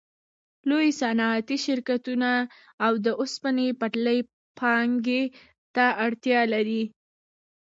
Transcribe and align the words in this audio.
لوی 0.69 0.89
صنعتي 1.01 1.57
شرکتونه 1.65 2.31
او 2.85 2.93
د 3.05 3.07
اوسپنې 3.21 3.67
پټلۍ 3.79 4.19
پانګې 4.59 5.23
ته 5.75 5.85
اړتیا 6.05 6.41
لري 6.53 6.83